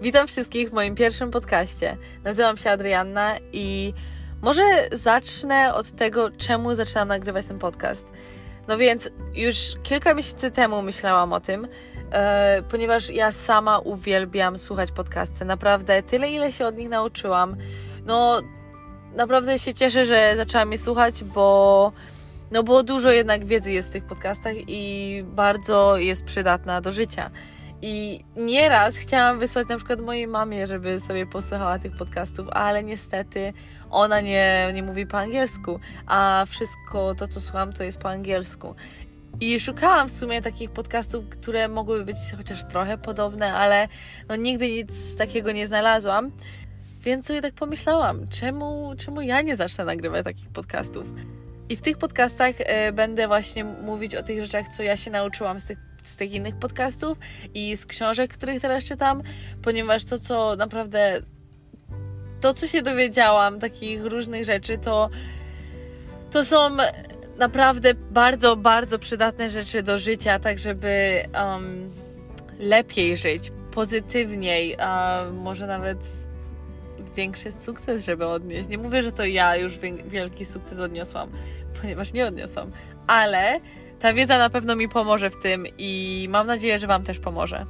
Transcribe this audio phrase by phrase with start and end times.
[0.00, 1.96] Witam wszystkich w moim pierwszym podcaście.
[2.24, 3.94] Nazywam się Adrianna i
[4.42, 8.12] może zacznę od tego, czemu zaczęłam nagrywać ten podcast.
[8.68, 11.68] No więc już kilka miesięcy temu myślałam o tym,
[12.12, 15.44] e, ponieważ ja sama uwielbiam słuchać podcasty.
[15.44, 17.56] Naprawdę tyle, ile się od nich nauczyłam.
[18.06, 18.40] No,
[19.14, 21.92] naprawdę się cieszę, że zaczęłam je słuchać, bo
[22.50, 27.30] no bo dużo jednak wiedzy jest w tych podcastach i bardzo jest przydatna do życia.
[27.82, 33.52] I nieraz chciałam wysłać na przykład mojej mamie, żeby sobie posłuchała tych podcastów, ale niestety
[33.90, 38.74] ona nie, nie mówi po angielsku, a wszystko to, co słucham, to jest po angielsku.
[39.40, 43.88] I szukałam w sumie takich podcastów, które mogłyby być chociaż trochę podobne, ale
[44.28, 46.30] no nigdy nic takiego nie znalazłam.
[47.02, 51.04] Więc sobie tak pomyślałam, czemu, czemu ja nie zacznę nagrywać takich podcastów?
[51.68, 55.60] I w tych podcastach y, będę właśnie mówić o tych rzeczach, co ja się nauczyłam
[55.60, 57.18] z tych z tych innych podcastów
[57.54, 59.22] i z książek, których teraz czytam,
[59.62, 61.22] ponieważ to, co naprawdę
[62.40, 65.10] to, co się dowiedziałam, takich różnych rzeczy, to
[66.30, 66.76] to są
[67.38, 71.90] naprawdę bardzo, bardzo przydatne rzeczy do życia, tak żeby um,
[72.58, 75.98] lepiej żyć, pozytywniej, a może nawet
[77.16, 78.68] większy sukces, żeby odnieść.
[78.68, 81.30] Nie mówię, że to ja już wielki sukces odniosłam,
[81.80, 82.70] ponieważ nie odniosłam,
[83.06, 83.60] ale
[84.00, 87.66] ta wiedza na pewno mi pomoże w tym i mam nadzieję, że Wam też pomoże.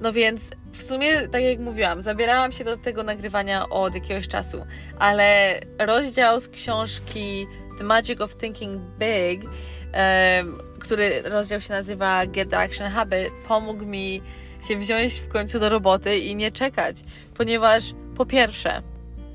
[0.00, 4.66] No więc w sumie, tak jak mówiłam, zabierałam się do tego nagrywania od jakiegoś czasu,
[4.98, 7.46] ale rozdział z książki
[7.78, 13.86] The Magic of Thinking Big, um, który rozdział się nazywa Get the Action Habit, pomógł
[13.86, 14.22] mi
[14.68, 16.96] się wziąć w końcu do roboty i nie czekać,
[17.34, 17.84] ponieważ
[18.16, 18.82] po pierwsze,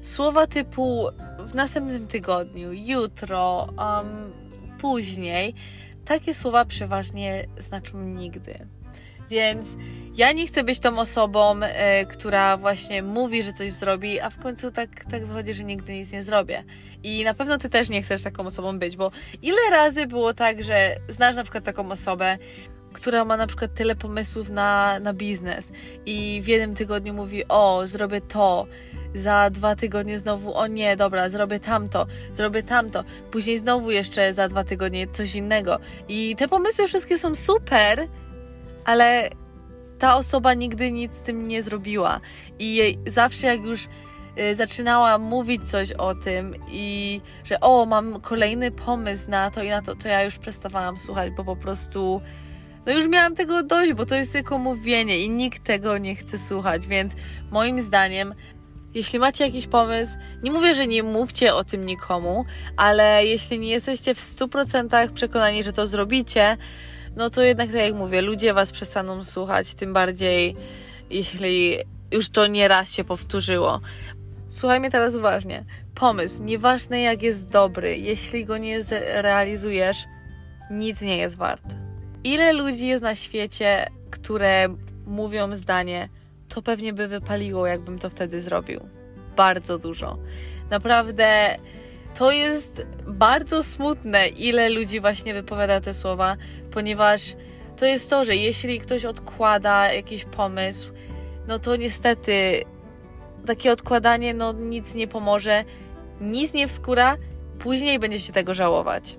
[0.03, 1.07] słowa typu
[1.39, 4.33] w następnym tygodniu, jutro, um,
[4.81, 5.55] później
[6.05, 8.67] takie słowa przeważnie znaczą nigdy.
[9.29, 9.77] Więc
[10.15, 14.39] ja nie chcę być tą osobą, e, która właśnie mówi, że coś zrobi, a w
[14.39, 16.63] końcu tak, tak wychodzi, że nigdy nic nie zrobię.
[17.03, 19.11] I na pewno ty też nie chcesz taką osobą być, bo
[19.41, 22.37] ile razy było tak, że znasz na przykład taką osobę,
[22.93, 25.71] która ma na przykład tyle pomysłów na, na biznes
[26.05, 28.67] i w jednym tygodniu mówi: O, zrobię to,
[29.15, 34.47] za dwa tygodnie znowu, o nie, dobra, zrobię tamto, zrobię tamto, później znowu jeszcze za
[34.47, 35.79] dwa tygodnie coś innego.
[36.07, 38.07] I te pomysły wszystkie są super,
[38.85, 39.29] ale
[39.99, 42.19] ta osoba nigdy nic z tym nie zrobiła.
[42.59, 43.87] I zawsze jak już
[44.39, 49.69] y, zaczynała mówić coś o tym i że o, mam kolejny pomysł na to i
[49.69, 52.21] na to, to ja już przestawałam słuchać, bo po prostu
[52.85, 56.37] no już miałam tego dość, bo to jest tylko mówienie i nikt tego nie chce
[56.37, 57.15] słuchać, więc
[57.51, 58.33] moim zdaniem
[58.93, 62.45] jeśli macie jakiś pomysł, nie mówię, że nie mówcie o tym nikomu,
[62.77, 66.57] ale jeśli nie jesteście w 100% przekonani, że to zrobicie,
[67.15, 70.55] no to jednak tak jak mówię, ludzie was przestaną słuchać, tym bardziej
[71.09, 71.77] jeśli
[72.11, 73.81] już to nie raz się powtórzyło.
[74.49, 75.65] Słuchaj mnie teraz uważnie.
[75.95, 79.97] Pomysł, nieważne jak jest dobry, jeśli go nie zrealizujesz,
[80.71, 81.75] nic nie jest wart.
[82.23, 84.67] Ile ludzi jest na świecie, które
[85.05, 86.09] mówią zdanie,
[86.55, 88.79] to pewnie by wypaliło, jakbym to wtedy zrobił.
[89.35, 90.17] Bardzo dużo.
[90.69, 91.57] Naprawdę
[92.17, 96.37] to jest bardzo smutne, ile ludzi właśnie wypowiada te słowa,
[96.71, 97.35] ponieważ
[97.77, 100.91] to jest to, że jeśli ktoś odkłada jakiś pomysł,
[101.47, 102.63] no to niestety
[103.45, 105.63] takie odkładanie no nic nie pomoże,
[106.21, 107.17] nic nie wskóra,
[107.59, 109.17] później będziesz się tego żałować.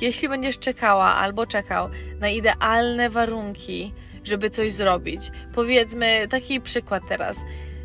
[0.00, 1.88] Jeśli będziesz czekała albo czekał
[2.20, 3.92] na idealne warunki,
[4.28, 5.30] żeby coś zrobić.
[5.54, 7.36] Powiedzmy, taki przykład teraz.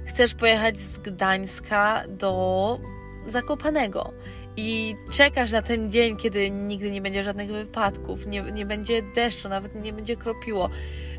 [0.05, 2.79] Chcesz pojechać z Gdańska do
[3.27, 4.13] Zakopanego
[4.57, 9.49] i czekasz na ten dzień, kiedy nigdy nie będzie żadnych wypadków, nie, nie będzie deszczu,
[9.49, 10.69] nawet nie będzie kropiło,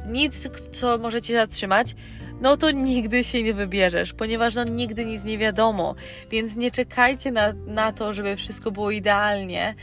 [0.09, 1.95] nic, co może cię zatrzymać,
[2.41, 5.95] no to nigdy się nie wybierzesz, ponieważ no nigdy nic nie wiadomo,
[6.31, 9.75] więc nie czekajcie na, na to, żeby wszystko było idealnie.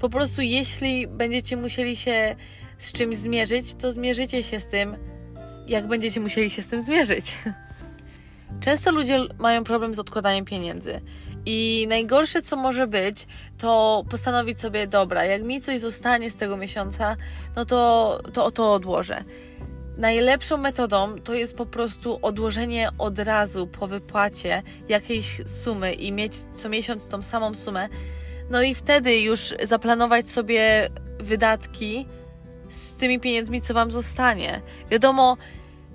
[0.00, 2.36] Po prostu jeśli będziecie musieli się
[2.78, 4.96] z czymś zmierzyć, to zmierzycie się z tym,
[5.66, 7.38] jak będziecie musieli się z tym zmierzyć.
[8.60, 11.00] Często ludzie mają problem z odkładaniem pieniędzy.
[11.46, 13.26] I najgorsze, co może być,
[13.58, 17.16] to postanowić sobie, dobra, jak mi coś zostanie z tego miesiąca,
[17.56, 19.24] no to, to to odłożę.
[19.98, 26.32] Najlepszą metodą to jest po prostu odłożenie od razu po wypłacie jakiejś sumy i mieć
[26.54, 27.88] co miesiąc tą samą sumę.
[28.50, 32.06] No i wtedy już zaplanować sobie wydatki
[32.68, 34.60] z tymi pieniędzmi, co Wam zostanie.
[34.90, 35.36] Wiadomo,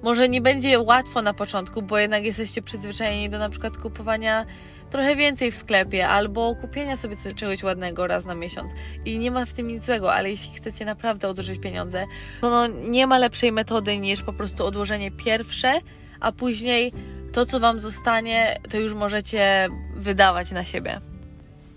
[0.04, 4.46] może nie będzie łatwo na początku, bo jednak jesteście przyzwyczajeni do na przykład kupowania
[4.92, 8.72] trochę więcej w sklepie albo kupienia sobie czegoś ładnego raz na miesiąc.
[9.06, 12.06] I nie ma w tym nic złego, ale jeśli chcecie naprawdę odłożyć pieniądze,
[12.42, 15.80] to no nie ma lepszej metody niż po prostu odłożenie pierwsze,
[16.20, 16.92] a później
[17.32, 21.00] to, co Wam zostanie, to już możecie wydawać na siebie.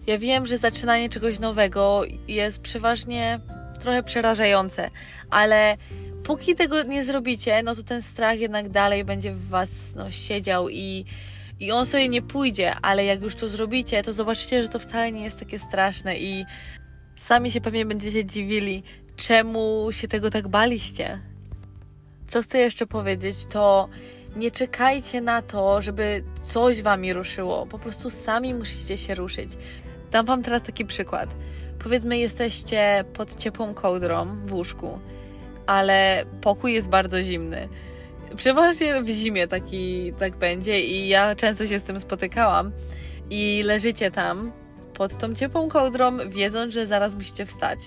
[0.07, 3.41] Ja wiem, że zaczynanie czegoś nowego jest przeważnie
[3.87, 4.91] trochę przerażające,
[5.31, 5.77] ale
[6.25, 10.69] póki tego nie zrobicie, no to ten strach jednak dalej będzie w Was no, siedział
[10.69, 11.05] i,
[11.61, 15.13] i on sobie nie pójdzie, ale jak już to zrobicie, to zobaczycie, że to wcale
[15.13, 16.45] nie jest takie straszne i
[17.17, 18.83] sami się pewnie będziecie dziwili,
[19.17, 21.21] czemu się tego tak baliście.
[22.27, 23.89] Co chcę jeszcze powiedzieć, to
[24.37, 27.67] nie czekajcie na to, żeby coś wami ruszyło.
[27.67, 29.51] Po prostu sami musicie się ruszyć.
[30.11, 31.31] Dam wam teraz taki przykład.
[31.79, 34.99] Powiedzmy, jesteście pod ciepłą kołdrą w łóżku,
[35.67, 37.69] ale pokój jest bardzo zimny.
[38.37, 42.73] Przeważnie w zimie taki, tak będzie i ja często się z tym spotykałam.
[43.31, 44.53] I leżycie tam
[44.95, 47.79] pod tą ciepłą kołdrą, wiedząc, że zaraz musicie wstać.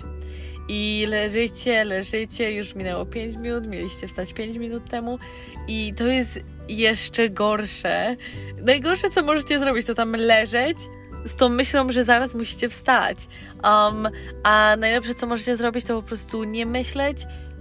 [0.69, 5.19] I leżycie, leżycie, już minęło 5 minut, mieliście wstać 5 minut temu
[5.67, 6.39] i to jest
[6.69, 8.15] jeszcze gorsze.
[8.61, 10.77] Najgorsze, co możecie zrobić, to tam leżeć
[11.25, 13.17] z tą myślą, że zaraz musicie wstać.
[13.63, 14.09] Um,
[14.43, 17.17] a najlepsze, co możecie zrobić, to po prostu nie myśleć,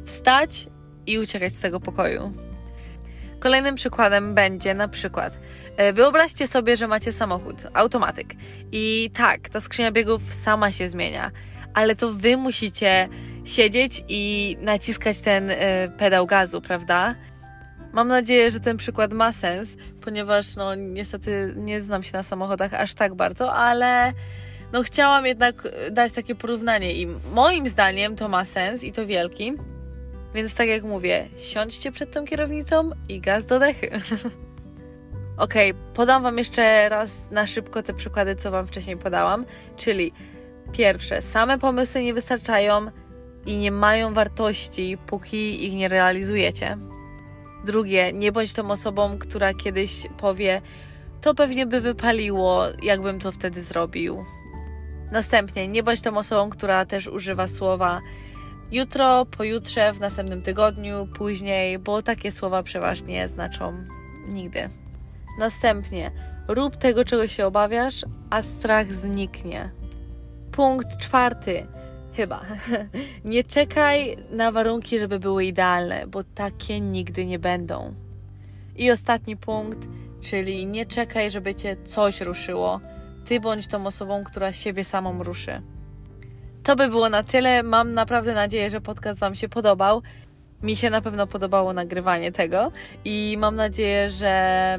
[0.07, 0.69] wstać
[1.07, 2.33] i uciekać z tego pokoju.
[3.41, 5.39] Kolejnym przykładem będzie na przykład
[5.77, 8.29] e, Wyobraźcie sobie, że macie samochód, automatyk.
[8.73, 11.31] I tak, ta skrzynia biegów sama się zmienia,
[11.75, 13.09] ale to wy musicie
[13.45, 15.57] siedzieć i naciskać ten y,
[15.99, 17.15] pedał gazu, prawda?
[17.93, 22.75] Mam nadzieję, że ten przykład ma sens, ponieważ no niestety nie znam się na samochodach
[22.75, 24.13] aż tak bardzo, ale
[24.73, 29.53] no chciałam jednak dać takie porównanie i moim zdaniem to ma sens i to wielki.
[30.35, 33.91] Więc tak jak mówię, siądźcie przed tą kierownicą i gaz do dechy.
[35.37, 35.55] ok,
[35.95, 39.45] podam Wam jeszcze raz na szybko te przykłady, co Wam wcześniej podałam.
[39.77, 40.13] Czyli
[40.73, 42.91] pierwsze, same pomysły nie wystarczają
[43.47, 46.77] i nie mają wartości, póki ich nie realizujecie.
[47.65, 50.63] Drugie, nie bądź tą osobą, która kiedyś powie,
[51.21, 54.25] to pewnie by wypaliło, jakbym to wtedy zrobił.
[55.13, 58.01] Następnie, nie bądź tą osobą, która też używa słowa
[58.73, 63.73] jutro, pojutrze, w następnym tygodniu, później, bo takie słowa przeważnie znaczą
[64.29, 64.71] nigdy.
[65.39, 66.11] Następnie,
[66.49, 69.71] rób tego, czego się obawiasz, a strach zniknie.
[70.53, 71.67] Punkt czwarty
[72.19, 72.41] Chyba.
[73.25, 77.95] nie czekaj na warunki, żeby były idealne, bo takie nigdy nie będą.
[78.77, 79.79] I ostatni punkt,
[80.21, 82.81] czyli nie czekaj, żeby cię coś ruszyło.
[83.27, 85.63] Ty bądź tą osobą, która siebie samą ruszy.
[86.63, 87.63] To by było na tyle.
[87.63, 90.03] Mam naprawdę nadzieję, że podcast Wam się podobał.
[90.63, 92.73] Mi się na pewno podobało nagrywanie tego
[93.05, 94.79] i mam nadzieję, że,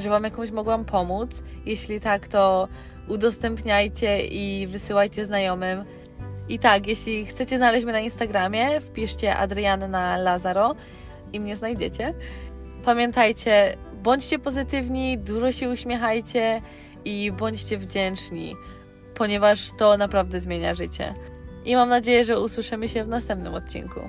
[0.00, 1.42] że Wam jakoś mogłam pomóc.
[1.66, 2.68] Jeśli tak, to
[3.08, 5.84] udostępniajcie i wysyłajcie znajomym.
[6.48, 10.74] I tak, jeśli chcecie znaleźć mnie na Instagramie, wpiszcie Adrianna Lazaro
[11.32, 12.14] i mnie znajdziecie.
[12.84, 16.60] Pamiętajcie, bądźcie pozytywni, dużo się uśmiechajcie
[17.04, 18.54] i bądźcie wdzięczni,
[19.14, 21.14] ponieważ to naprawdę zmienia życie.
[21.64, 24.00] I mam nadzieję, że usłyszymy się w następnym odcinku.